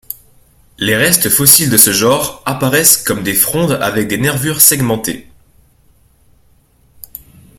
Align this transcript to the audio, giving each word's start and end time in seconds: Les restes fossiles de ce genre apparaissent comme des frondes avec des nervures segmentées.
Les 0.79 0.95
restes 0.95 1.29
fossiles 1.29 1.69
de 1.69 1.77
ce 1.77 1.91
genre 1.93 2.41
apparaissent 2.47 2.97
comme 2.97 3.21
des 3.21 3.35
frondes 3.35 3.73
avec 3.79 4.07
des 4.07 4.17
nervures 4.17 4.59
segmentées. 4.59 5.29